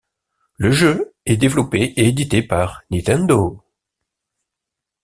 Le 0.57 0.71
jeu 0.71 1.13
est 1.27 1.37
développé 1.37 1.93
et 1.95 2.07
édité 2.07 2.41
par 2.41 2.81
Nintendo. 2.89 3.63